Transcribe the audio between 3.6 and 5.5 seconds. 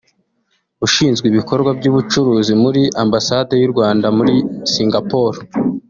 y’u Rwanda muri Singapore